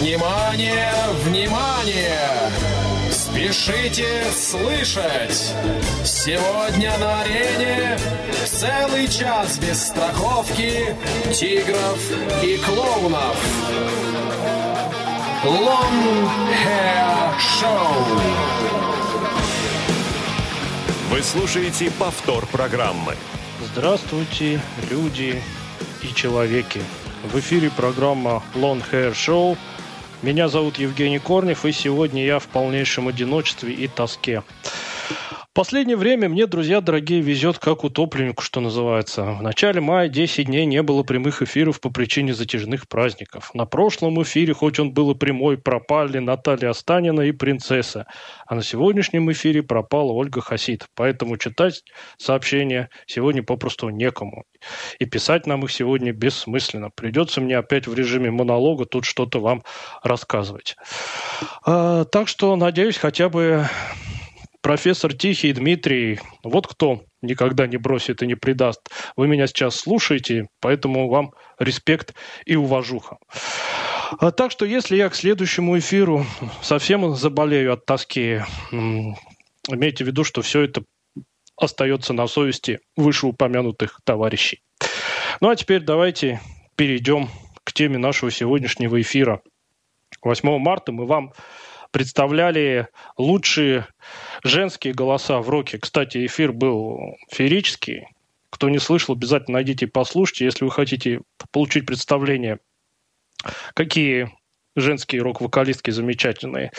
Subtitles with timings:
[0.00, 2.52] Внимание, внимание!
[3.10, 5.52] Спешите слышать!
[6.04, 7.98] Сегодня на арене
[8.46, 10.94] целый час без страховки
[11.34, 11.98] тигров
[12.44, 13.36] и клоунов.
[15.44, 16.28] Long
[16.64, 18.20] Hair Show.
[21.10, 23.16] Вы слушаете повтор программы.
[23.72, 24.60] Здравствуйте,
[24.90, 25.42] люди
[26.02, 26.82] и человеки.
[27.24, 29.58] В эфире программа Long Hair Show.
[30.20, 34.42] Меня зовут Евгений Корнев, и сегодня я в полнейшем одиночестве и тоске.
[35.58, 39.24] Последнее время мне, друзья дорогие, везет как утопленнику, что называется.
[39.24, 43.50] В начале мая 10 дней не было прямых эфиров по причине затяжных праздников.
[43.54, 48.06] На прошлом эфире, хоть он был и прямой, пропали Наталья Останина и принцесса.
[48.46, 50.86] А на сегодняшнем эфире пропала Ольга Хасид.
[50.94, 51.82] Поэтому читать
[52.18, 54.44] сообщения сегодня попросту некому.
[55.00, 56.90] И писать нам их сегодня бессмысленно.
[56.94, 59.64] Придется мне опять в режиме монолога тут что-то вам
[60.04, 60.76] рассказывать.
[61.66, 63.66] А, так что, надеюсь, хотя бы
[64.68, 68.90] профессор Тихий Дмитрий, вот кто никогда не бросит и не предаст.
[69.16, 73.16] Вы меня сейчас слушаете, поэтому вам респект и уважуха.
[74.18, 76.26] А так что если я к следующему эфиру
[76.60, 80.82] совсем заболею от тоски, имейте в виду, что все это
[81.56, 84.60] остается на совести вышеупомянутых товарищей.
[85.40, 86.42] Ну а теперь давайте
[86.76, 87.30] перейдем
[87.64, 89.40] к теме нашего сегодняшнего эфира.
[90.20, 91.32] 8 марта мы вам
[91.90, 93.86] представляли лучшие
[94.42, 95.78] женские голоса в роке.
[95.78, 98.08] Кстати, эфир был феерический.
[98.50, 101.20] Кто не слышал, обязательно найдите и послушайте, если вы хотите
[101.52, 102.58] получить представление,
[103.74, 104.30] какие
[104.74, 106.72] женские рок-вокалистки замечательные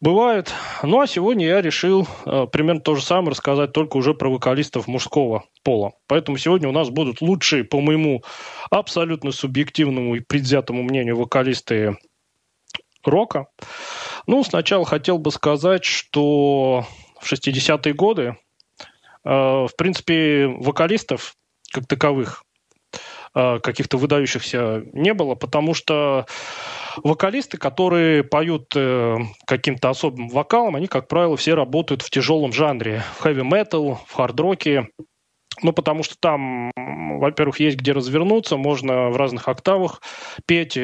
[0.00, 0.52] бывают.
[0.82, 4.86] Ну а сегодня я решил э, примерно то же самое рассказать, только уже про вокалистов
[4.86, 5.92] мужского пола.
[6.06, 8.22] Поэтому сегодня у нас будут лучшие, по моему
[8.70, 11.96] абсолютно субъективному и предвзятому мнению, вокалисты
[13.06, 13.46] рока.
[14.26, 16.84] Ну, сначала хотел бы сказать, что
[17.20, 18.36] в 60-е годы,
[19.24, 21.34] э, в принципе, вокалистов
[21.72, 22.44] как таковых
[23.34, 26.26] э, каких-то выдающихся не было, потому что
[27.02, 29.16] вокалисты, которые поют э,
[29.46, 34.88] каким-то особым вокалом, они, как правило, все работают в тяжелом жанре, в хэви-метал, в хард-роке,
[35.62, 40.02] ну, потому что там, во-первых, есть где развернуться, можно в разных октавах
[40.46, 40.76] петь,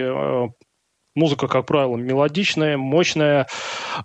[1.14, 3.46] Музыка, как правило, мелодичная, мощная,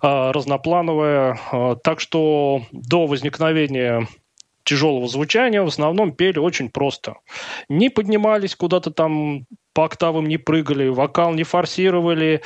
[0.02, 1.38] а, разноплановая.
[1.50, 4.06] А, так что до возникновения
[4.64, 7.14] тяжелого звучания в основном пели очень просто.
[7.70, 12.42] Не поднимались куда-то там по октавам, не прыгали, вокал не форсировали.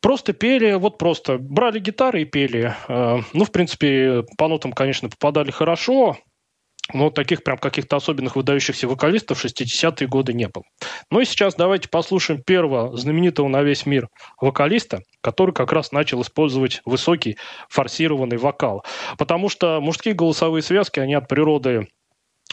[0.00, 2.74] Просто пели, вот просто брали гитары и пели.
[2.88, 6.16] А, ну, в принципе, по нотам, конечно, попадали хорошо,
[6.92, 10.64] но таких прям каких-то особенных выдающихся вокалистов в 60-е годы не было.
[11.10, 14.08] Ну и сейчас давайте послушаем первого знаменитого на весь мир
[14.40, 18.84] вокалиста, который как раз начал использовать высокий форсированный вокал.
[19.16, 21.88] Потому что мужские голосовые связки, они от природы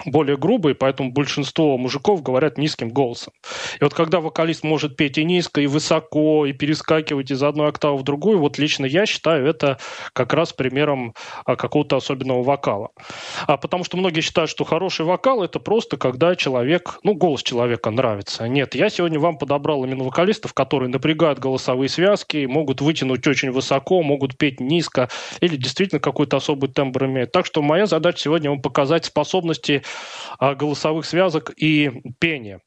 [0.05, 3.33] более грубые, поэтому большинство мужиков говорят низким голосом.
[3.79, 7.97] И вот когда вокалист может петь и низко, и высоко, и перескакивать из одной октавы
[7.97, 9.77] в другую, вот лично я считаю это
[10.13, 11.13] как раз примером
[11.45, 12.91] а, какого-то особенного вокала.
[13.47, 17.91] А потому что многие считают, что хороший вокал– это просто когда человек, ну, голос человека
[17.91, 18.47] нравится.
[18.47, 24.01] Нет, я сегодня вам подобрал именно вокалистов, которые напрягают голосовые связки, могут вытянуть очень высоко,
[24.01, 25.09] могут петь низко
[25.41, 27.31] или действительно какой-то особый тембр имеют.
[27.31, 29.80] Так что моя задача сегодня вам показать способности
[30.39, 32.61] а, голосовых связок и пения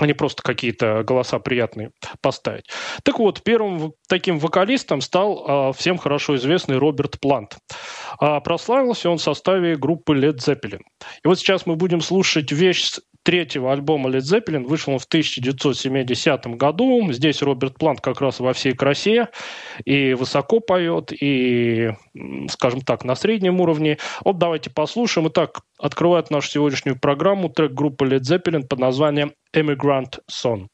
[0.00, 2.64] а не просто какие-то голоса приятные поставить.
[3.02, 7.58] Так вот, первым таким вокалистом стал э, всем хорошо известный Роберт Плант.
[8.18, 10.80] А прославился он в составе группы Led Zeppelin.
[11.22, 14.64] И вот сейчас мы будем слушать вещь третьего альбома Led Zeppelin.
[14.64, 17.12] Вышел он в 1970 году.
[17.12, 19.28] Здесь Роберт Плант как раз во всей красе
[19.84, 21.90] и высоко поет, и,
[22.48, 23.98] скажем так, на среднем уровне.
[24.24, 25.28] Вот давайте послушаем.
[25.28, 30.66] Итак, открывает нашу сегодняшнюю программу трек группы Led Zeppelin под названием «Emigrant Song».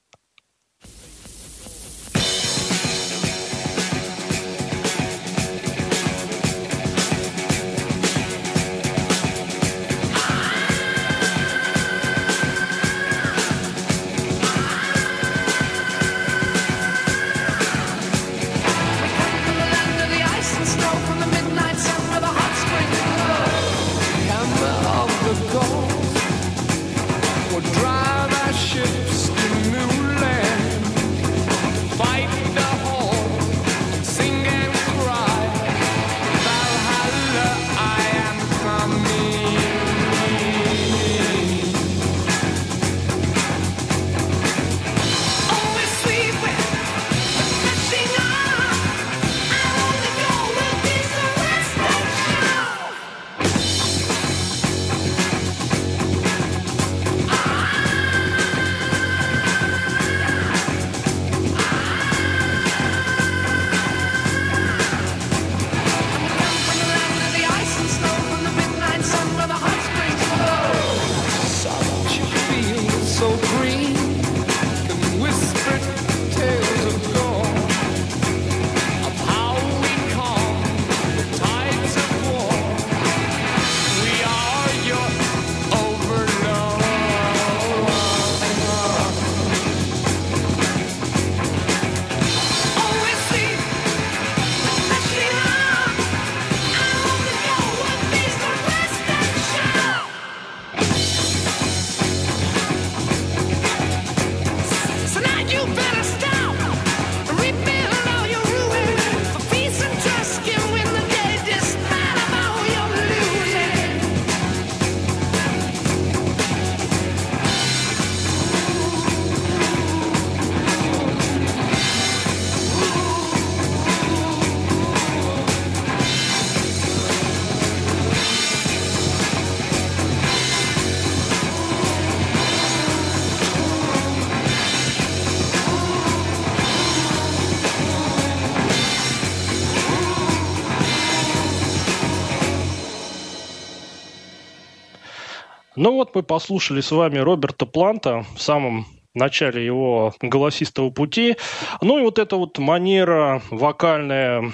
[145.86, 151.36] Ну вот мы послушали с вами Роберта Планта в самом начале его голосистого пути.
[151.80, 154.50] Ну и вот эта вот манера вокальная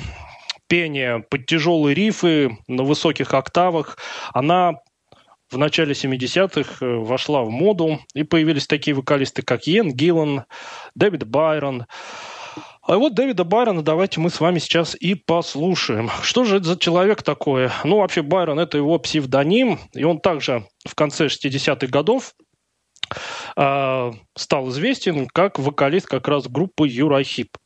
[0.67, 3.97] пение под тяжелые рифы на высоких октавах,
[4.35, 4.75] она
[5.51, 10.45] в начале 70-х э, вошла в моду, и появились такие вокалисты, как Йен Гиллан,
[10.95, 11.87] Дэвид Байрон.
[12.85, 16.11] А вот Дэвида Байрона давайте мы с вами сейчас и послушаем.
[16.23, 17.71] Что же это за человек такой?
[17.85, 22.35] Ну, вообще, Байрон– это его псевдоним, и он также в конце 60-х годов
[23.55, 27.57] стал известен как вокалист как раз группы Юрахип.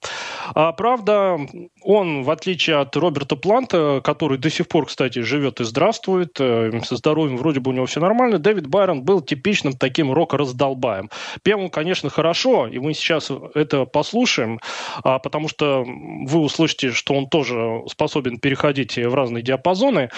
[0.54, 1.38] А, правда,
[1.82, 6.80] он, в отличие от Роберта Планта, который до сих пор, кстати, живет и здравствует, э,
[6.84, 11.10] со здоровьем вроде бы у него все нормально, Дэвид Байрон был типичным таким рок-раздолбаем.
[11.42, 14.60] Пел он, конечно, хорошо, и мы сейчас это послушаем,
[15.02, 20.10] а, потому что вы услышите, что он тоже способен переходить в разные диапазоны,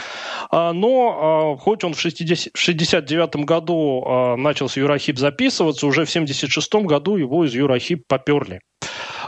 [0.50, 6.86] а, но а, хоть он в 1969 году начал с Юрахип записываться, уже в 1976
[6.86, 8.60] году его из Юрахип поперли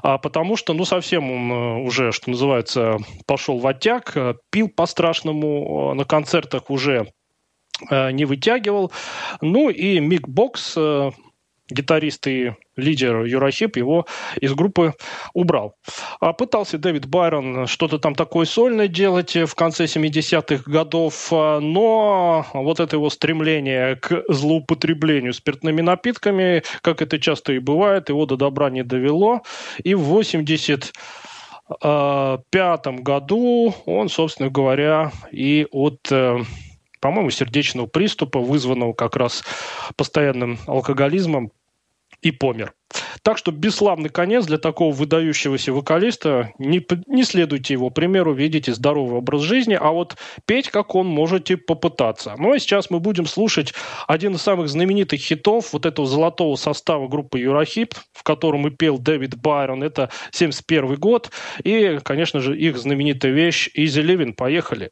[0.03, 4.69] а потому что, ну, совсем он э, уже, что называется, пошел в оттяг, э, пил
[4.69, 7.07] по-страшному, э, на концертах уже
[7.91, 8.93] не вытягивал.
[9.41, 10.77] Ну и Мик Бокс,
[11.71, 14.07] гитарист и лидер Юрахип его
[14.41, 14.95] из группы
[15.35, 15.75] убрал.
[16.21, 22.81] А пытался Дэвид Байрон что-то там такое сольное делать в конце 70-х годов, но вот
[22.81, 28.71] это его стремление к злоупотреблению спиртными напитками, как это часто и бывает, его до добра
[28.71, 29.43] не довело.
[29.83, 30.93] И в 80
[32.51, 36.41] пятом году он, собственно говоря, и от э,
[37.01, 39.43] по-моему, сердечного приступа, вызванного как раз
[39.97, 41.51] постоянным алкоголизмом,
[42.23, 42.75] и помер.
[43.23, 46.53] Так что бесславный конец для такого выдающегося вокалиста.
[46.59, 51.57] Не, не следуйте его примеру, видите здоровый образ жизни, а вот петь, как он, можете
[51.57, 52.35] попытаться.
[52.39, 53.75] Ну а сейчас мы будем слушать
[54.09, 58.99] один из самых знаменитых хитов вот этого золотого состава группы Юрахип, в котором и пел
[58.99, 59.83] Дэвид Байрон.
[59.83, 61.31] Это 71 год.
[61.63, 64.35] И, конечно же, их знаменитая вещь «Easy Living».
[64.35, 64.91] Поехали.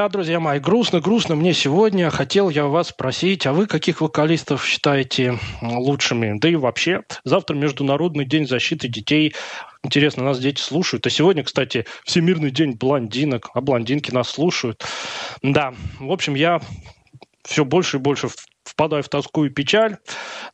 [0.00, 2.08] Да, друзья мои, грустно-грустно мне сегодня.
[2.08, 6.38] Хотел я вас спросить, а вы каких вокалистов считаете лучшими?
[6.38, 9.34] Да и вообще, завтра Международный день защиты детей.
[9.82, 11.06] Интересно, нас дети слушают.
[11.06, 14.82] А сегодня, кстати, Всемирный день блондинок, а блондинки нас слушают.
[15.42, 16.62] Да, в общем, я
[17.44, 18.28] все больше и больше
[18.64, 19.98] впадаю в тоску и печаль,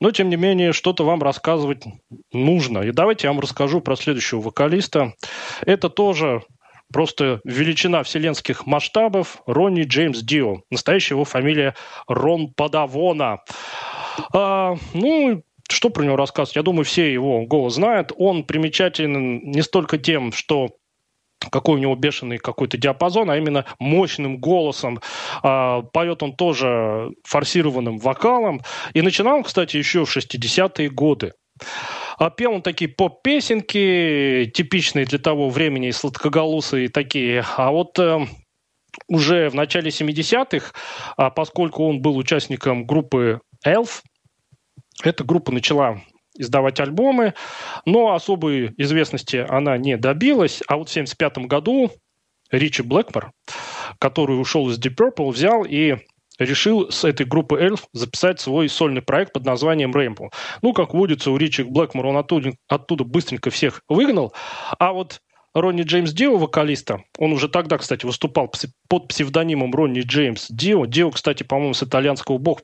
[0.00, 1.84] но, тем не менее, что-то вам рассказывать
[2.32, 2.80] нужно.
[2.80, 5.12] И давайте я вам расскажу про следующего вокалиста.
[5.64, 6.42] Это тоже
[6.93, 10.62] просто величина вселенских масштабов Ронни Джеймс Дио.
[10.71, 11.75] Настоящая его фамилия
[12.07, 13.40] Рон Падавона.
[14.33, 16.57] А, ну, что про него рассказывать?
[16.57, 18.12] Я думаю, все его голос знают.
[18.16, 20.71] Он примечателен не столько тем, что
[21.50, 25.00] какой у него бешеный какой-то диапазон, а именно мощным голосом.
[25.43, 28.62] А, поет он тоже форсированным вокалом.
[28.95, 31.33] И начинал кстати, еще в 60-е годы.
[32.18, 37.44] А пел он такие поп-песенки, типичные для того времени, сладкоголосые такие.
[37.56, 38.26] А вот э,
[39.08, 40.73] уже в начале 70-х,
[41.16, 44.02] а поскольку он был участником группы Elf,
[45.02, 46.00] эта группа начала
[46.38, 47.35] издавать альбомы,
[47.85, 50.62] но особой известности она не добилась.
[50.66, 51.90] А вот в 1975 году
[52.50, 53.32] Ричи Блэкмор,
[53.99, 55.96] который ушел из Deep Purple, взял и
[56.38, 60.31] решил с этой группы Elf записать свой сольный проект под названием Rainbow.
[60.62, 64.33] Ну, как водится, у Ричи Блэкмора он оттуда, оттуда быстренько всех выгнал.
[64.78, 65.21] А вот
[65.55, 68.52] Ронни Джеймс Дио, вокалиста, он уже тогда, кстати, выступал
[68.88, 70.85] под псевдонимом Ронни Джеймс Дио.
[70.85, 72.61] Дио, кстати, по-моему, с итальянского бог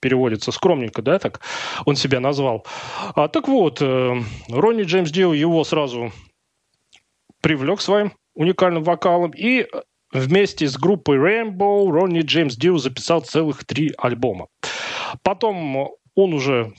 [0.00, 1.40] переводится скромненько, да, так
[1.86, 2.66] он себя назвал.
[3.14, 6.12] А, так вот, э, Ронни Джеймс Дио его сразу
[7.40, 9.66] привлек своим уникальным вокалом, и
[10.14, 14.46] вместе с группой Rainbow Ронни Джеймс Дио записал целых три альбома.
[15.22, 16.72] Потом он уже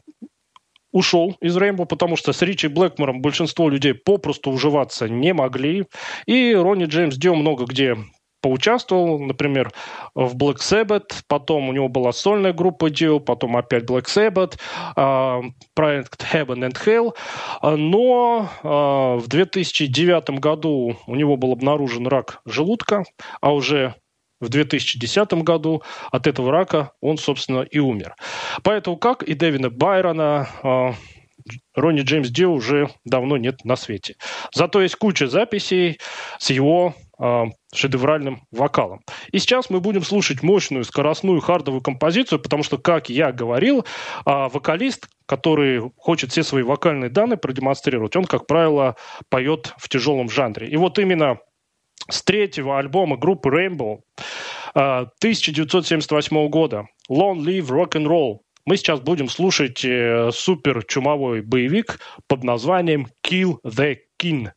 [0.92, 5.86] ушел из Rainbow, потому что с Ричи Блэкмором большинство людей попросту уживаться не могли.
[6.26, 7.98] И Ронни Джеймс Дио много где
[8.46, 9.72] поучаствовал, например,
[10.14, 14.60] в Black Sabbath, потом у него была сольная группа Dio, потом опять Black Sabbath,
[14.96, 15.42] а,
[15.74, 17.16] проект Heaven and Hell,
[17.62, 23.06] а, но а, в 2009 году у него был обнаружен рак желудка,
[23.42, 23.96] а уже
[24.40, 28.14] в 2010 году от этого рака он, собственно, и умер.
[28.62, 30.96] Поэтому, как и Дэвина Байрона,
[31.76, 34.16] Ронни Джеймс Дио уже давно нет на свете.
[34.54, 36.00] Зато есть куча записей
[36.40, 36.96] с его
[37.74, 39.02] шедевральным вокалом.
[39.32, 43.84] И сейчас мы будем слушать мощную скоростную хардовую композицию, потому что, как я говорил, э,
[44.26, 48.96] вокалист, который хочет все свои вокальные данные продемонстрировать, он, как правило,
[49.30, 50.68] поет в тяжелом жанре.
[50.68, 51.40] И вот именно
[52.10, 54.02] с третьего альбома группы Rainbow
[54.74, 62.00] 1978 года Long Live Rock and Roll мы сейчас будем слушать э, супер чумовой боевик
[62.28, 64.50] под названием Kill the King.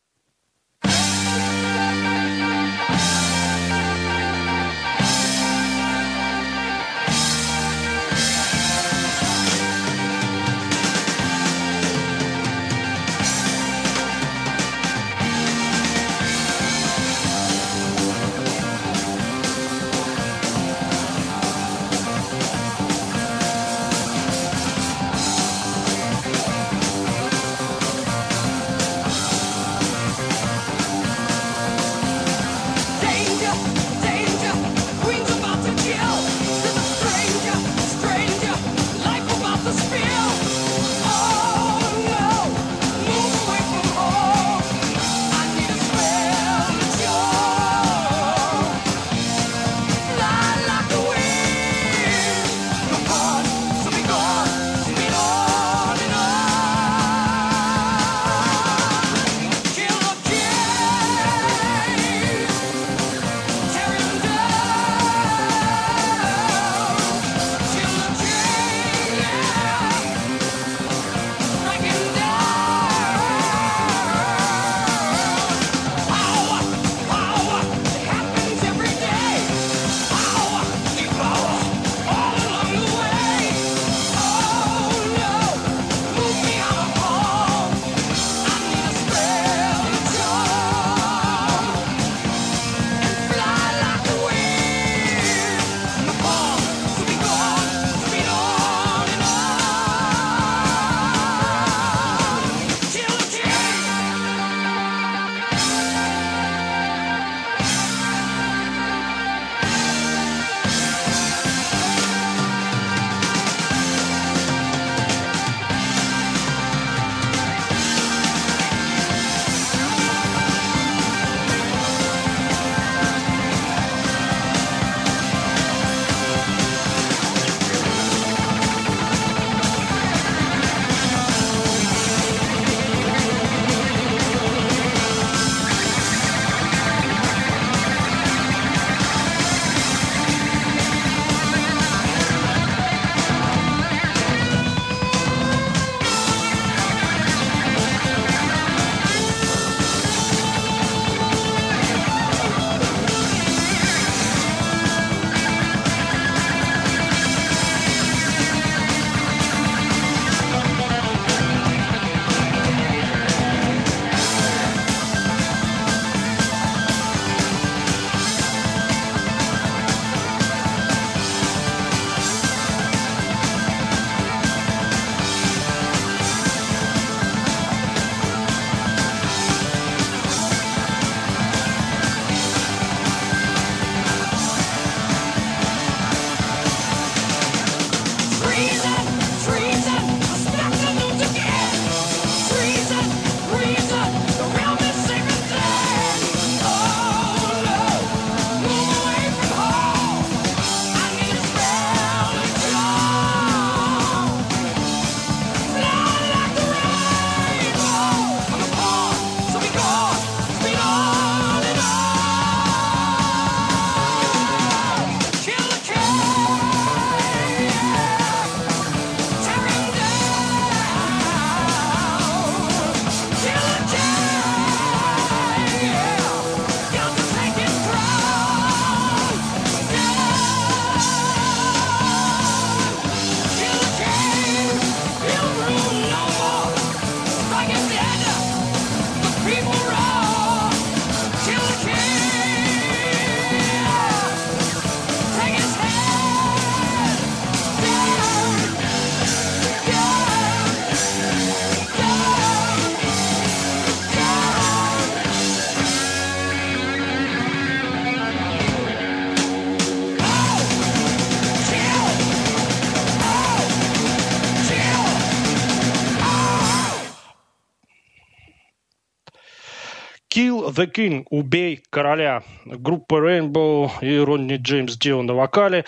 [270.71, 272.43] The King, убей короля.
[272.65, 275.85] Группа Rainbow и Ронни Джеймс Дио на вокале.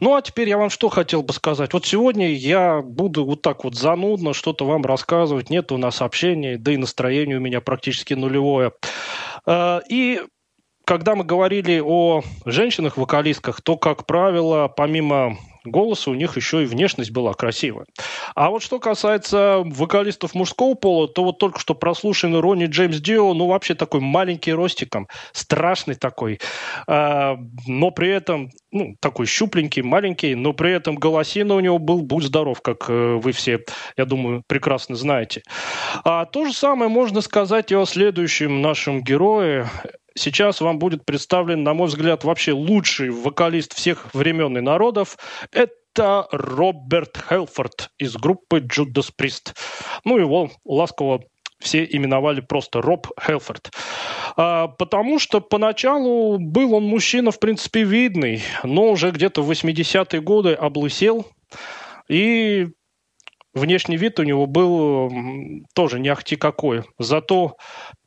[0.00, 1.72] Ну, а теперь я вам что хотел бы сказать.
[1.72, 5.50] Вот сегодня я буду вот так вот занудно что-то вам рассказывать.
[5.50, 8.72] Нет у нас общения, да и настроение у меня практически нулевое.
[9.46, 10.20] А, и
[10.84, 17.10] когда мы говорили о женщинах-вокалистках, то, как правило, помимо голоса у них еще и внешность
[17.10, 17.86] была красивая.
[18.34, 23.32] А вот что касается вокалистов мужского пола, то вот только что прослушанный Ронни Джеймс Дио,
[23.34, 26.40] ну вообще такой маленький ростиком, страшный такой,
[26.86, 32.02] э, но при этом ну, такой щупленький, маленький, но при этом голосина у него был
[32.02, 33.60] «Будь здоров», как э, вы все,
[33.96, 35.42] я думаю, прекрасно знаете.
[36.04, 39.70] А то же самое можно сказать и о следующем нашем герое.
[40.16, 45.18] Сейчас вам будет представлен, на мой взгляд, вообще лучший вокалист всех времен и народов.
[45.50, 49.54] Это Роберт Хелфорд из группы Judas Priest.
[50.04, 51.22] Ну, его ласково
[51.58, 53.70] все именовали просто Роб Хелфорд.
[54.36, 60.20] А, потому что поначалу был он мужчина, в принципе, видный, но уже где-то в 80-е
[60.20, 61.26] годы облысел
[62.08, 62.68] и
[63.54, 65.10] внешний вид у него был
[65.74, 66.82] тоже не ахти какой.
[66.98, 67.56] Зато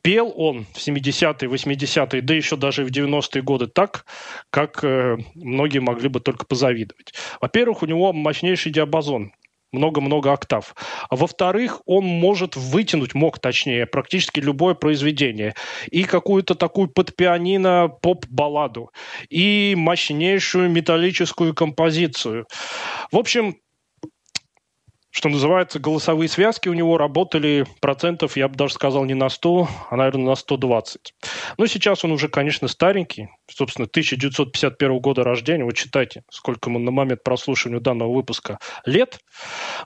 [0.02, 4.04] пел он в 70-е, 80-е, да еще даже в 90-е годы так,
[4.50, 7.12] как э, многие могли бы только позавидовать.
[7.40, 9.32] Во-первых, у него мощнейший диапазон
[9.72, 10.74] много-много октав.
[11.10, 15.54] А во-вторых, он может вытянуть, мог точнее, практически любое произведение.
[15.90, 18.90] И какую-то такую под пианино поп-балладу,
[19.28, 22.46] и мощнейшую металлическую композицию.
[23.12, 23.56] В общем,
[25.10, 29.68] что называется, голосовые связки у него работали процентов, я бы даже сказал, не на 100,
[29.90, 31.14] а, наверное, на 120.
[31.56, 35.64] Но сейчас он уже, конечно, старенький, собственно, 1951 года рождения.
[35.64, 39.18] Вот читайте, сколько ему на момент прослушивания данного выпуска лет.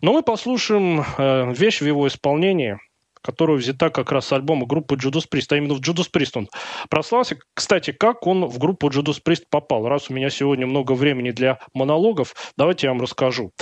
[0.00, 2.78] Но мы послушаем э, вещь в его исполнении–
[3.22, 6.48] которая взята как раз с альбома группы Judas Priest, а именно в Judas Priest он
[6.90, 7.38] прослался.
[7.54, 9.88] Кстати, как он в группу Judas Priest попал?
[9.88, 13.52] Раз у меня сегодня много времени для монологов, давайте я вам расскажу.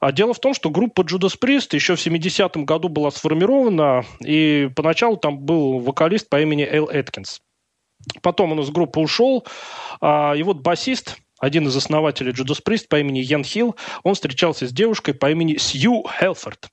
[0.00, 4.68] А дело в том, что группа Judas Priest еще в 70-м году была сформирована, и
[4.74, 7.40] поначалу там был вокалист по имени Эл Эткинс.
[8.22, 9.44] Потом он из группы ушел,
[10.00, 14.66] а, и вот басист, один из основателей Judas Priest по имени Ян Хилл, он встречался
[14.66, 16.68] с девушкой по имени Сью Хелфорд.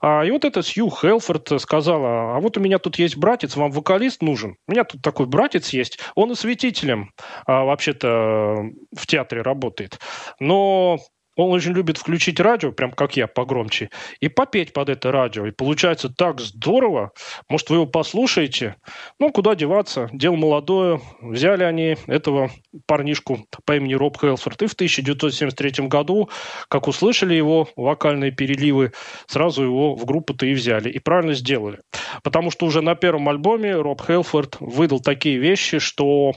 [0.00, 3.70] А, и вот эта Сью Хелфорд сказала, а вот у меня тут есть братец, вам
[3.70, 4.56] вокалист нужен?
[4.66, 7.12] У меня тут такой братец есть, он осветителем
[7.46, 9.98] а, вообще-то в театре работает.
[10.38, 10.98] Но
[11.36, 13.90] он очень любит включить радио, прям как я, погромче,
[14.20, 15.46] и попеть под это радио.
[15.46, 17.12] И получается так здорово.
[17.48, 18.76] Может, вы его послушаете?
[19.18, 20.08] Ну, куда деваться?
[20.12, 21.00] Дело молодое.
[21.20, 22.50] Взяли они этого
[22.86, 24.62] парнишку по имени Роб Хелфорд.
[24.62, 26.28] И в 1973 году,
[26.68, 28.92] как услышали его вокальные переливы,
[29.26, 30.90] сразу его в группу-то и взяли.
[30.90, 31.80] И правильно сделали.
[32.22, 36.32] Потому что уже на первом альбоме Роб Хелфорд выдал такие вещи, что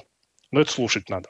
[0.52, 1.30] ну, это слушать надо.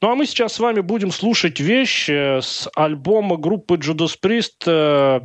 [0.00, 4.66] Ну, а мы сейчас с вами будем слушать вещь э, с альбома группы Judas Priest,
[4.66, 5.20] э,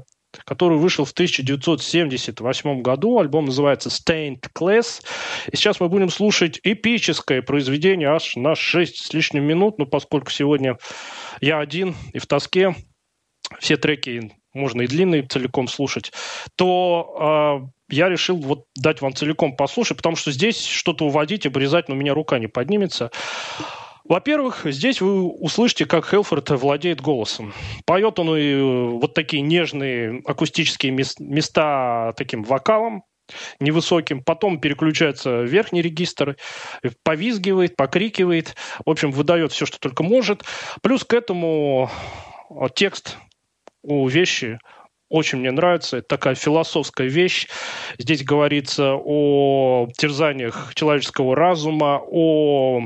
[0.45, 3.19] который вышел в 1978 году.
[3.19, 5.03] Альбом называется Stained Class.
[5.51, 9.77] И сейчас мы будем слушать эпическое произведение аж на 6 с лишним минут.
[9.77, 10.77] Ну, поскольку сегодня
[11.41, 12.75] я один и в тоске,
[13.59, 16.11] все треки можно и длинные целиком слушать,
[16.55, 21.89] то э, я решил вот дать вам целиком послушать, потому что здесь что-то уводить, обрезать,
[21.89, 23.11] но у меня рука не поднимется.
[24.03, 27.53] Во-первых, здесь вы услышите, как Хелфорд владеет голосом.
[27.85, 33.03] Поет он и э, вот такие нежные акустические места таким вокалом,
[33.59, 36.37] невысоким, потом переключается в верхний регистр,
[37.03, 40.43] повизгивает, покрикивает, в общем, выдает все, что только может.
[40.83, 41.89] Плюс к этому
[42.51, 43.17] э, текст
[43.85, 44.59] у вещи
[45.09, 45.97] очень мне нравится.
[45.97, 47.47] Это такая философская вещь.
[47.97, 52.81] Здесь говорится о терзаниях человеческого разума, о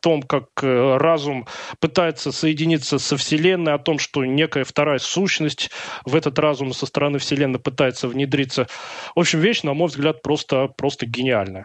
[0.00, 1.46] том, как э, разум
[1.80, 5.70] пытается соединиться со Вселенной, о том, что некая вторая сущность
[6.04, 8.66] в этот разум со стороны Вселенной пытается внедриться.
[9.14, 11.64] В общем, вещь, на мой взгляд, просто, просто гениальная.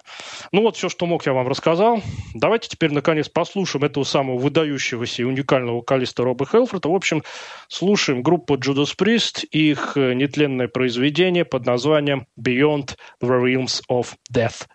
[0.51, 2.01] Ну вот все, что мог, я вам рассказал.
[2.33, 6.89] Давайте теперь, наконец, послушаем этого самого выдающегося и уникального вокалиста Роба Хелфорда.
[6.89, 7.23] В общем,
[7.67, 14.67] слушаем группу Judas Priest, их э, нетленное произведение под названием «Beyond the Realms of Death».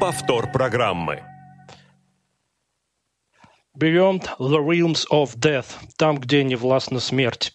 [0.00, 1.22] Повтор программы.
[3.78, 5.66] Beyond the Realms of Death.
[5.98, 7.52] Там, где не властна смерть.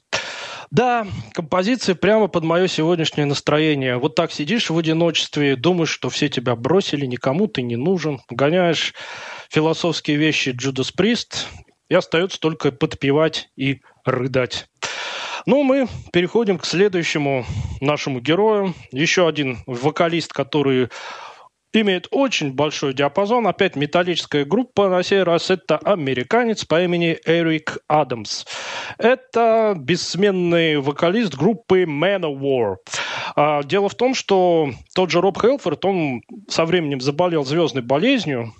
[0.69, 3.97] Да, композиция прямо под мое сегодняшнее настроение.
[3.97, 8.93] Вот так сидишь в одиночестве, думаешь, что все тебя бросили, никому ты не нужен, гоняешь
[9.49, 11.47] философские вещи Джудас Прист,
[11.89, 14.67] и остается только подпевать и рыдать.
[15.47, 17.45] Ну, мы переходим к следующему
[17.81, 18.73] нашему герою.
[18.91, 20.89] Еще один вокалист, который
[21.81, 23.47] имеет очень большой диапазон.
[23.47, 28.45] Опять металлическая группа, на сей раз это американец по имени Эрик Адамс.
[28.97, 32.77] Это бессменный вокалист группы Manowar.
[33.35, 38.53] А, дело в том, что тот же Роб Хелфорд, он со временем заболел звездной болезнью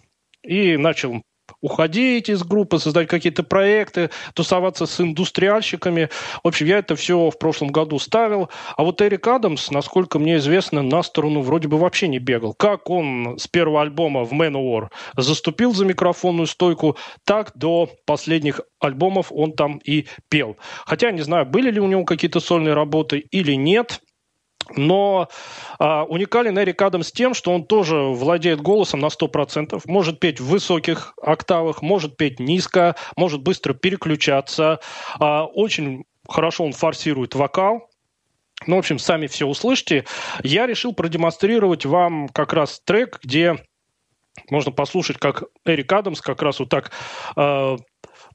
[0.44, 1.22] и начал
[1.62, 6.10] уходить из группы, создать какие-то проекты, тусоваться с индустриальщиками.
[6.44, 8.50] В общем, я это все в прошлом году ставил.
[8.76, 12.54] А вот Эрик Адамс, насколько мне известно, на сторону вроде бы вообще не бегал.
[12.54, 19.32] Как он с первого альбома в Manowar заступил за микрофонную стойку, так до последних альбомов
[19.32, 20.58] он там и пел.
[20.86, 24.02] Хотя не знаю, были ли у него какие-то сольные работы или нет–
[24.76, 25.30] но
[25.80, 30.48] а, уникален Эрик Адамс тем, что он тоже владеет голосом на 100%, может петь в
[30.48, 34.80] высоких октавах, может петь низко, может быстро переключаться.
[35.20, 37.90] А, очень хорошо он форсирует вокал,
[38.68, 40.06] ну, в общем, сами все услышите.
[40.44, 43.58] Я решил продемонстрировать вам как раз трек, где
[44.50, 46.92] можно послушать, как Эрик Адамс как раз вот так
[47.36, 47.78] э,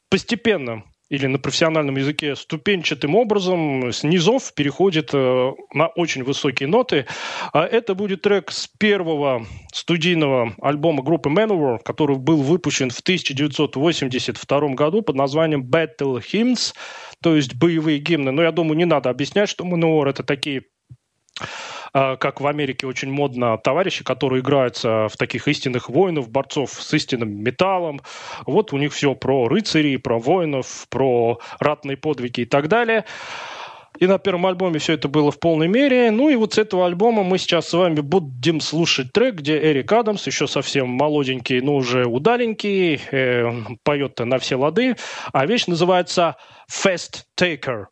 [0.08, 7.06] постепенно или на профессиональном языке ступенчатым образом с низов переходит э, на очень высокие ноты.
[7.52, 14.60] А это будет трек с первого студийного альбома группы Manowar, который был выпущен в 1982
[14.74, 16.74] году под названием Battle Hymns,
[17.20, 18.30] то есть боевые гимны.
[18.30, 20.62] Но я думаю, не надо объяснять, что Manowar это такие
[21.92, 27.42] как в Америке очень модно товарищи, которые играются в таких истинных воинов, борцов с истинным
[27.42, 28.00] металлом.
[28.46, 33.04] Вот у них все про рыцарей, про воинов, про ратные подвиги и так далее.
[33.98, 36.10] И на первом альбоме все это было в полной мере.
[36.10, 39.92] Ну и вот с этого альбома мы сейчас с вами будем слушать трек, где Эрик
[39.92, 43.52] Адамс, еще совсем молоденький, но уже удаленький, э,
[43.84, 44.96] поет на все лады.
[45.32, 46.36] А вещь называется
[46.70, 47.86] «Fast Taker».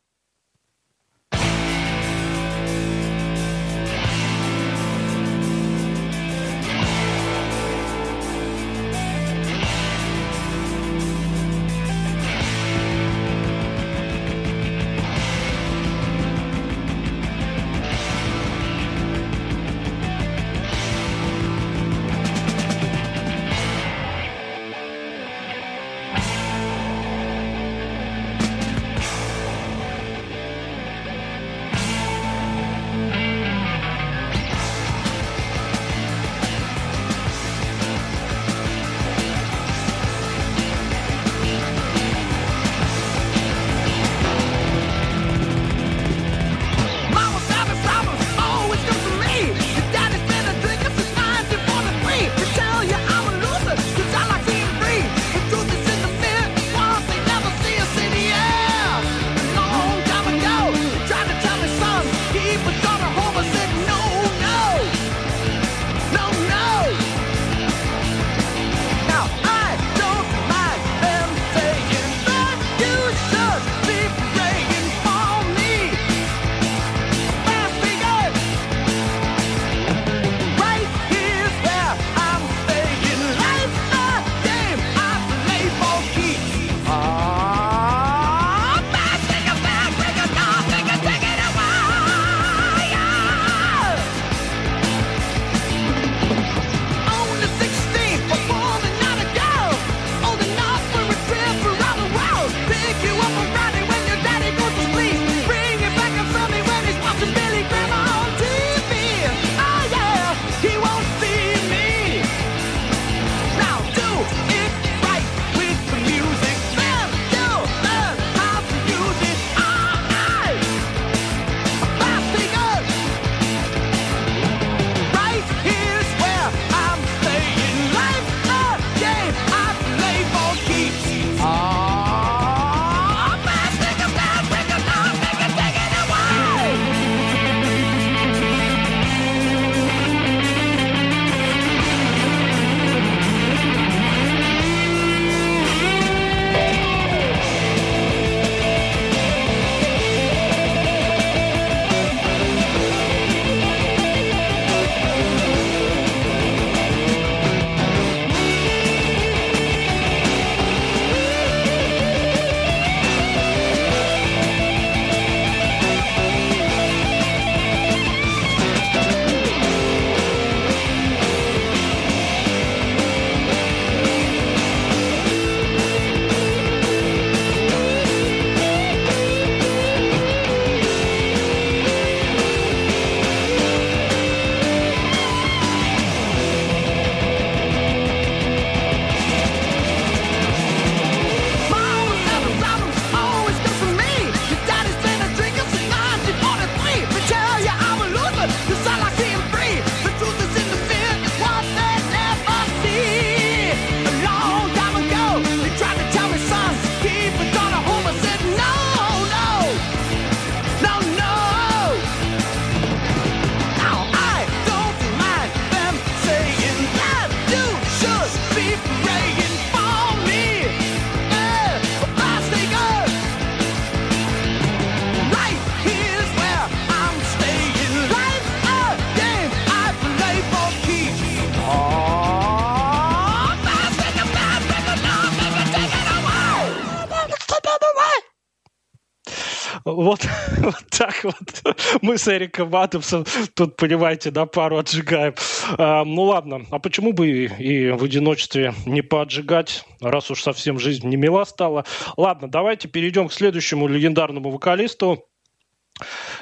[242.08, 245.34] Мы с Эриком Адамсом тут, понимаете, на пару отжигаем.
[245.76, 251.06] А, ну ладно, а почему бы и, в одиночестве не поотжигать, раз уж совсем жизнь
[251.06, 251.84] не мила стала?
[252.16, 255.22] Ладно, давайте перейдем к следующему легендарному вокалисту.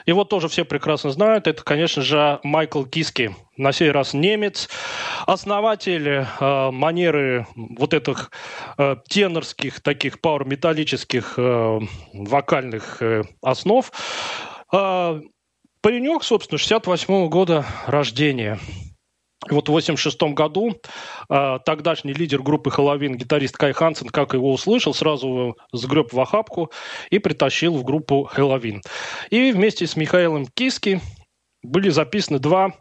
[0.04, 1.48] Его тоже все прекрасно знают.
[1.48, 3.34] Это, конечно же, Майкл Киски.
[3.56, 4.68] На сей раз немец,
[5.26, 8.30] основатель э, манеры вот этих
[8.78, 11.80] э, тенорских, таких пауэр-металлических э,
[12.12, 13.90] вокальных э, основ.
[14.72, 15.20] Э,
[15.81, 18.59] паренек, собственно, 68 -го года рождения.
[19.49, 20.81] Вот в 1986 году
[21.29, 26.72] э, тогдашний лидер группы Хэллоуин, гитарист Кай Хансен, как его услышал, сразу сгреб в охапку
[27.11, 28.83] и притащил в группу Хэллоуин.
[29.31, 31.01] И вместе с Михаилом Киски
[31.66, 32.72] были записаны два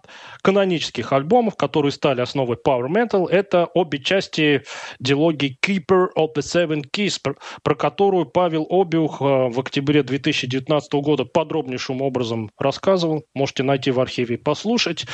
[0.41, 3.27] канонических альбомов, которые стали основой Power Metal.
[3.27, 4.63] Это обе части
[4.99, 7.19] дилогии Keeper of the Seven Keys,
[7.63, 13.23] про, которую Павел Обиух э, в октябре 2019 года подробнейшим образом рассказывал.
[13.33, 15.05] Можете найти в архиве и послушать.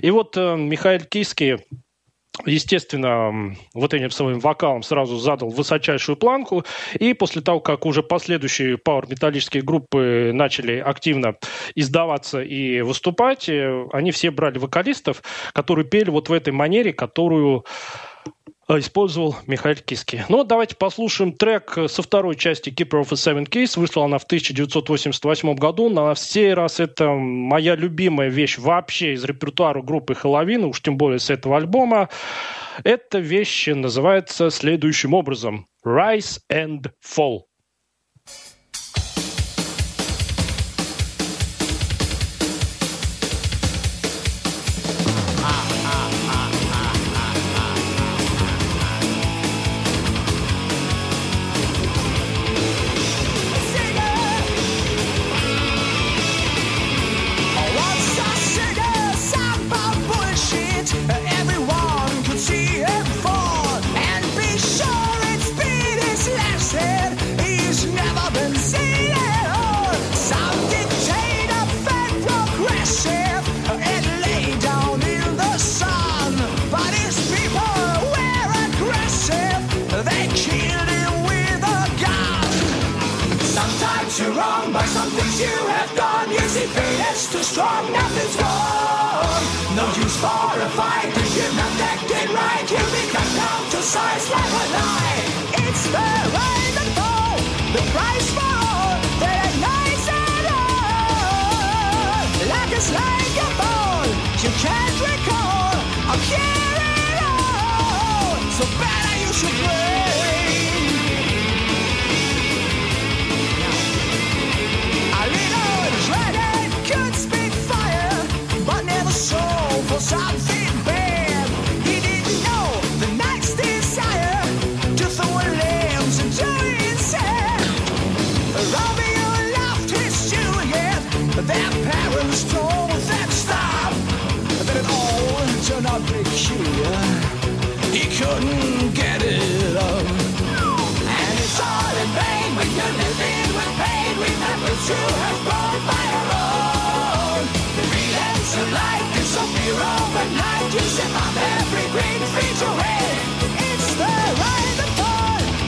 [0.00, 1.58] И вот э, Михаил Киски
[2.46, 6.64] естественно, вот этим своим вокалом сразу задал высочайшую планку.
[6.98, 11.36] И после того, как уже последующие пауэр-металлические группы начали активно
[11.74, 15.22] издаваться и выступать, э, они все брали вокалистов,
[15.52, 17.64] которые пели вот в этой манере, которую
[18.68, 20.24] использовал Михаил Киски.
[20.28, 23.78] Ну, давайте послушаем трек со второй части Keeper of the Seven Keys.
[23.78, 25.88] Вышла она в 1988 году.
[25.90, 31.18] На сей раз это моя любимая вещь вообще из репертуара группы Хэллоуин, уж тем более
[31.18, 32.08] с этого альбома.
[32.82, 35.66] Эта вещь называется следующим образом.
[35.84, 37.42] Rise and Fall.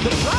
[0.06, 0.35] The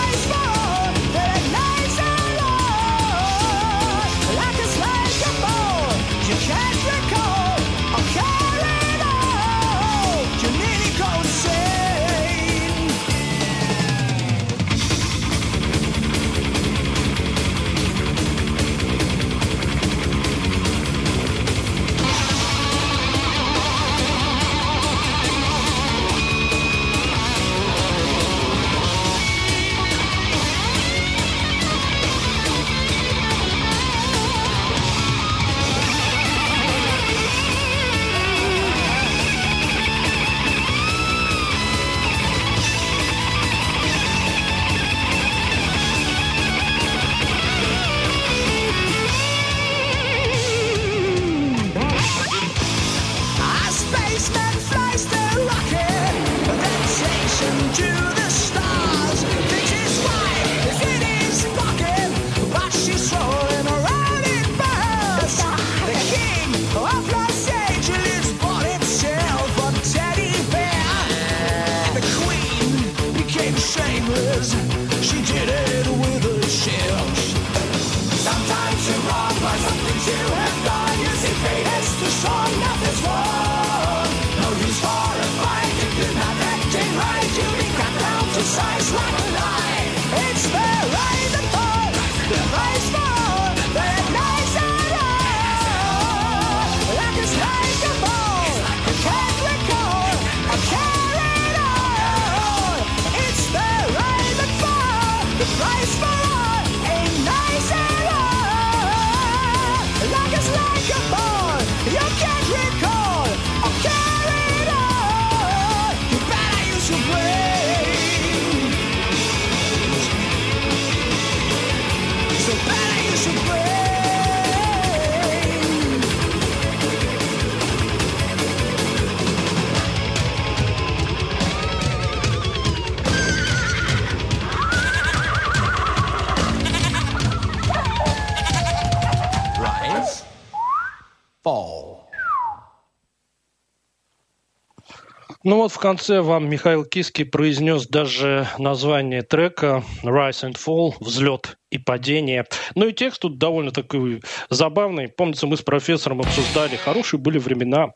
[145.67, 151.77] вот в конце вам Михаил Киски произнес даже название трека «Rise and Fall»– «Взлет и
[151.77, 152.45] падение».
[152.75, 155.09] Ну и текст тут довольно такой забавный.
[155.09, 157.89] Помнится, мы с профессором обсуждали, хорошие были времена,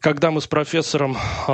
[0.00, 1.52] когда мы с профессором э,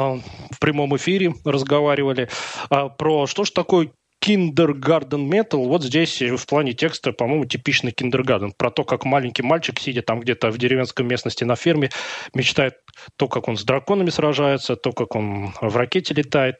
[0.52, 2.28] в прямом эфире разговаривали
[2.70, 3.90] э, про что ж такое
[4.28, 8.52] Kindergarten Metal, вот здесь в плане текста, по-моему, типичный Kindergarten.
[8.54, 11.88] Про то, как маленький мальчик, сидя там где-то в деревенской местности на ферме,
[12.34, 12.74] мечтает
[13.16, 16.56] то, как он с драконами сражается, то, как он в ракете летает.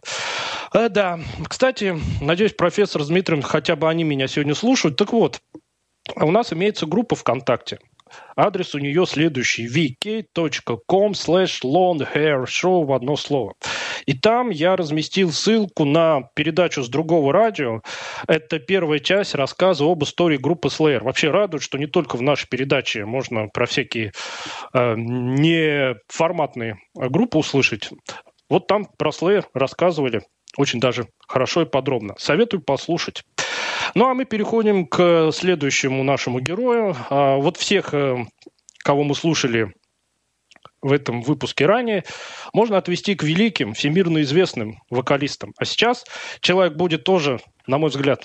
[0.73, 4.97] Э, да, кстати, надеюсь, профессор с Дмитрием, хотя бы они меня сегодня слушают.
[4.97, 5.43] Так вот,
[6.17, 7.81] у нас имеется группа ВКонтакте.
[8.37, 9.67] Адрес у нее следующий.
[9.67, 13.55] vk.com slash longhairshow в одно слово.
[14.07, 17.83] И там я разместил ссылку на передачу с другого радио.
[18.27, 21.03] Это первая часть рассказа об истории группы Slayer.
[21.03, 24.13] Вообще радует, что не только в нашей передаче можно про всякие
[24.73, 27.91] э, неформатные группы услышать.
[28.49, 30.23] Вот там про Slayer рассказывали
[30.57, 32.15] очень даже хорошо и подробно.
[32.19, 33.23] Советую послушать.
[33.95, 36.97] Ну а мы переходим к следующему нашему герою.
[37.11, 38.25] А, вот всех, э,
[38.79, 39.73] кого мы слушали
[40.81, 42.05] в этом выпуске ранее,
[42.53, 45.53] можно отвести к великим, всемирно известным вокалистам.
[45.59, 46.05] А сейчас
[46.41, 48.25] человек будет тоже, на мой взгляд,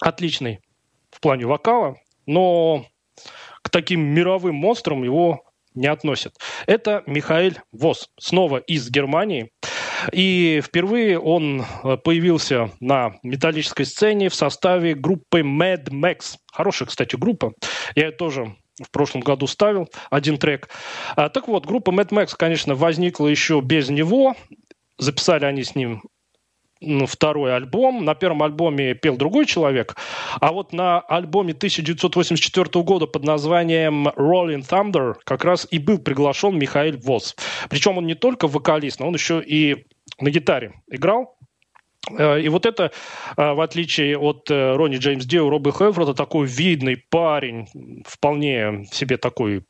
[0.00, 0.60] отличный
[1.10, 1.96] в плане вокала,
[2.26, 2.86] но
[3.62, 5.44] к таким мировым монстрам его
[5.74, 6.36] не относят.
[6.66, 9.50] Это Михаил Вос, снова из Германии.
[10.12, 16.36] И впервые он э, появился на металлической сцене в составе группы Mad Max.
[16.52, 17.52] Хорошая, кстати, группа.
[17.94, 20.68] Я ее тоже в прошлом году ставил один трек.
[21.16, 24.34] А, так вот, группа Mad Max, конечно, возникла еще без него.
[24.98, 26.02] Записали они с ним
[27.06, 28.04] второй альбом.
[28.04, 29.96] На первом альбоме пел другой человек,
[30.40, 36.58] а вот на альбоме 1984 года под названием Rolling Thunder как раз и был приглашен
[36.58, 37.36] Михаил Вос.
[37.70, 39.86] Причем он не только вокалист, но он еще и
[40.20, 41.36] на гитаре играл.
[42.10, 42.92] Э, и вот это,
[43.36, 47.66] э, в отличие от э, Ронни Джеймс Дио, Робби Хеффорда, такой видный парень,
[48.06, 49.64] вполне себе такой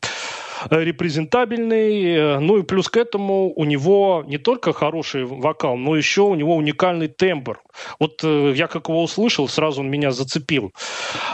[0.70, 2.40] репрезентабельный.
[2.40, 6.56] Ну и плюс к этому у него не только хороший вокал, но еще у него
[6.56, 7.60] уникальный тембр.
[7.98, 10.72] Вот я как его услышал, сразу он меня зацепил.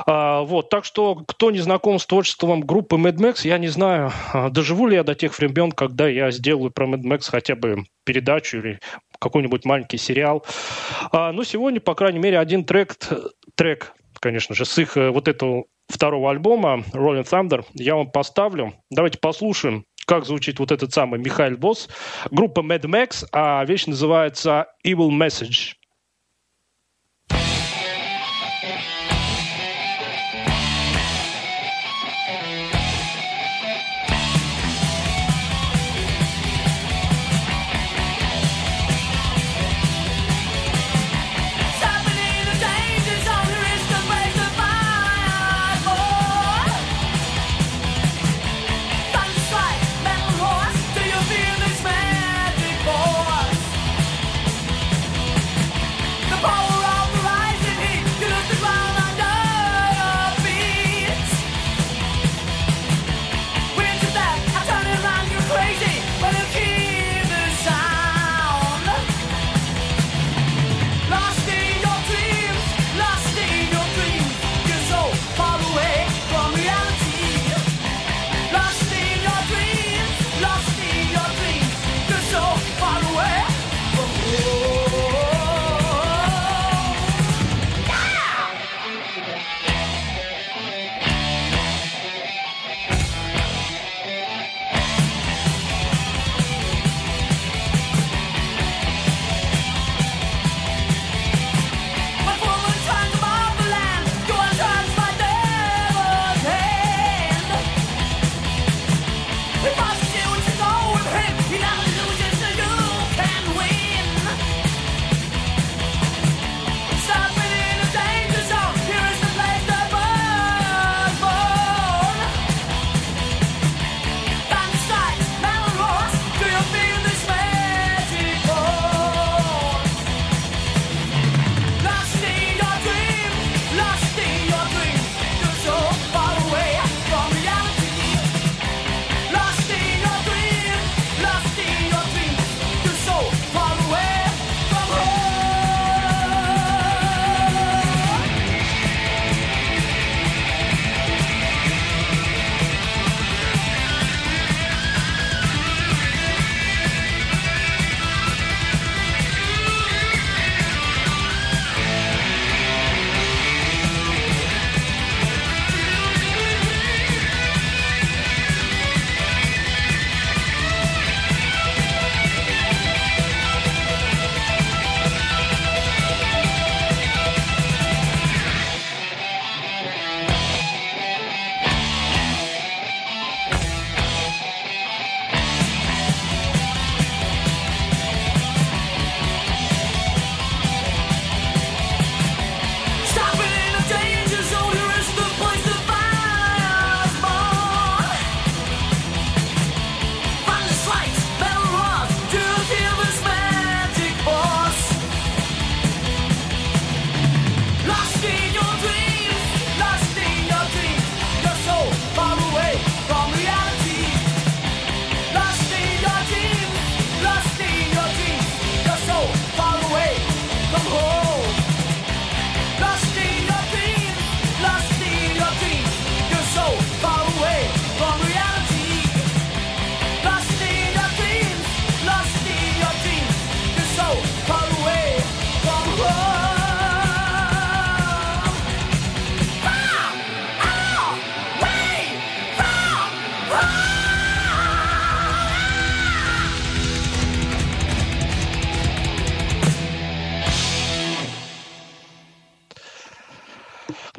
[0.06, 4.12] А, вот, так что кто не знаком с творчеством группы Mad Max, я не знаю,
[4.50, 8.58] доживу ли я до тех времен, когда я сделаю про Mad Max хотя бы передачу
[8.58, 8.80] или
[9.18, 10.44] какой-нибудь маленький сериал.
[11.12, 12.96] А, ну, сегодня, по крайней мере, один трек,
[13.54, 18.74] трек, конечно же, с их э, вот этого второго альбома Rolling Thunder я вам поставлю.
[18.90, 21.88] Давайте послушаем, как звучит вот этот самый Михаил Босс.
[22.30, 25.74] Группа Mad Max, а вещь называется Evil Message.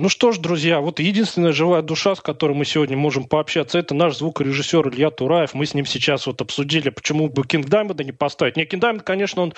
[0.02, 3.94] Ну что ж, друзья, вот единственная живая душа, с которой мы сегодня можем пообщаться, это
[3.94, 5.54] наш звукорежиссер Илья Тураев.
[5.54, 8.58] Мы с ним сейчас вот обсудили, почему бы Кинг Даймонда не поставить.
[8.58, 9.54] Не, Кинг Даймонд, конечно, он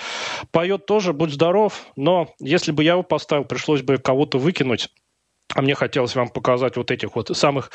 [0.50, 4.90] поет тоже, будь здоров, но если бы я его поставил, пришлось бы кого-то выкинуть.
[5.52, 7.70] А мне хотелось вам показать вот этих вот самых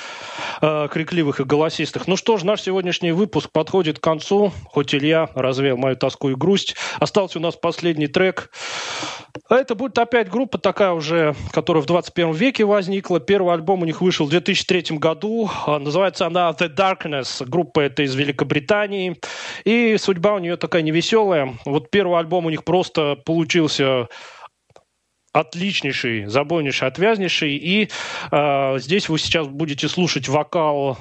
[0.62, 2.08] э, крикливых и голосистых.
[2.08, 4.52] Ну что ж, наш сегодняшний выпуск подходит к концу.
[4.66, 6.76] Хоть Илья развеял мою тоску и грусть.
[7.00, 8.52] Остался у нас последний трек.
[9.48, 13.20] А это будет опять группа такая уже, которая в 21 веке возникла.
[13.20, 15.50] Первый альбом у них вышел в 2003 году.
[15.66, 17.46] А, называется она The Darkness.
[17.46, 19.18] Группа это из Великобритании.
[19.64, 21.56] И судьба у нее такая невеселая.
[21.66, 24.10] Вот первый альбом у них просто получился
[25.40, 27.56] отличнейший, забойнейший, отвязнейший.
[27.56, 27.90] И
[28.32, 30.98] э, здесь вы сейчас будете слушать вокал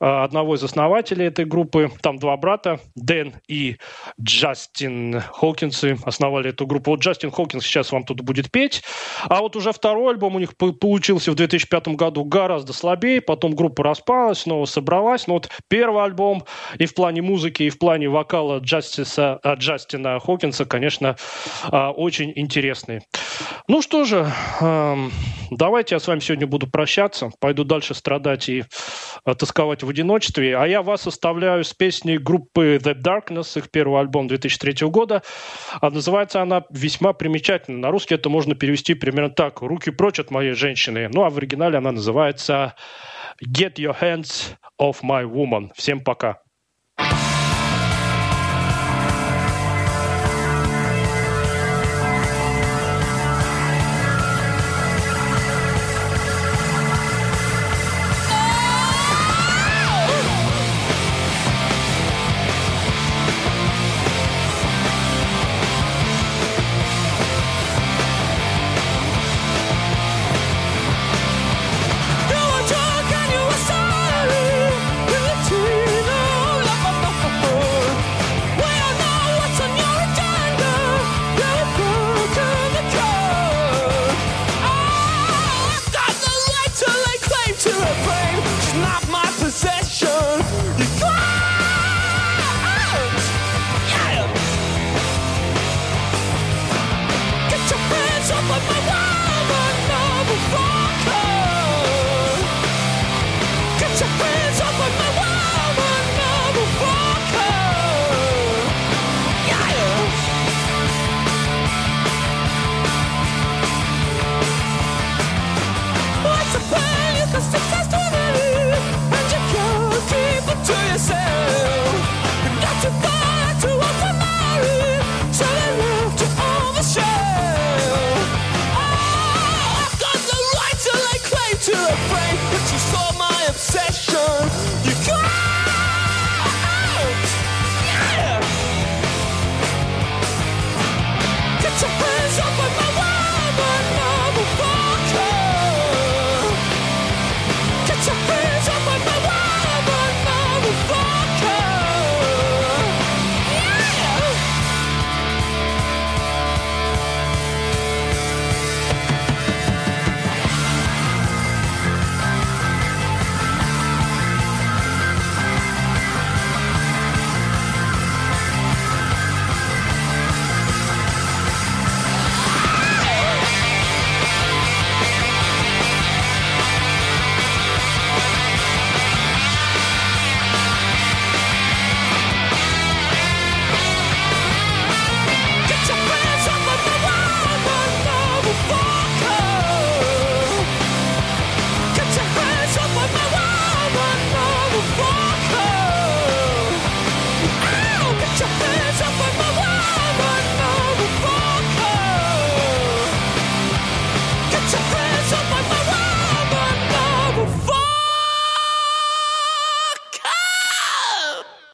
[0.00, 1.90] э, одного из основателей этой группы.
[2.00, 3.76] Там два брата, Дэн и
[4.20, 6.92] Джастин Хокинсы основали эту группу.
[6.92, 8.82] Вот Джастин Хокинс сейчас вам тут будет петь.
[9.24, 13.20] А вот уже второй альбом у них получился в 2005 году гораздо слабее.
[13.20, 15.26] Потом группа распалась, снова собралась.
[15.26, 16.44] Но вот первый альбом
[16.78, 21.16] и в плане музыки, и в плане вокала Джастиса, э, Джастина Хокинса, конечно,
[21.72, 23.00] очень интересный.
[23.66, 25.10] Ну что же, эм,
[25.50, 27.30] давайте я с вами сегодня буду прощаться.
[27.40, 28.64] Пойду дальше страдать и
[29.24, 30.58] э, тосковать в одиночестве.
[30.58, 35.22] А я вас оставляю с песней группы The Darkness, их первый альбом 2003 года.
[35.80, 37.78] А называется она весьма примечательно.
[37.78, 39.62] На русский это можно перевести примерно так.
[39.62, 41.08] «Руки прочь от моей женщины».
[41.10, 42.74] Ну а в оригинале она называется
[43.42, 45.70] «Get your hands off my woman».
[45.74, 46.43] Всем пока.